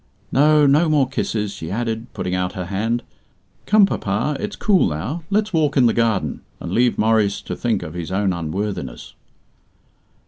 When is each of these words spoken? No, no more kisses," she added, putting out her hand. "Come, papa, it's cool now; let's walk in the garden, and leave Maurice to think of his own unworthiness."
No, 0.31 0.65
no 0.65 0.89
more 0.89 1.07
kisses," 1.07 1.53
she 1.53 1.69
added, 1.69 2.07
putting 2.11 2.33
out 2.33 2.53
her 2.53 2.65
hand. 2.65 3.03
"Come, 3.67 3.85
papa, 3.85 4.35
it's 4.39 4.55
cool 4.55 4.89
now; 4.89 5.21
let's 5.29 5.53
walk 5.53 5.77
in 5.77 5.85
the 5.85 5.93
garden, 5.93 6.41
and 6.59 6.71
leave 6.71 6.97
Maurice 6.97 7.39
to 7.43 7.55
think 7.55 7.83
of 7.83 7.93
his 7.93 8.11
own 8.11 8.33
unworthiness." 8.33 9.13